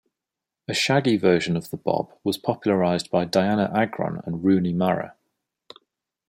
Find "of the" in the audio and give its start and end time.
1.55-1.77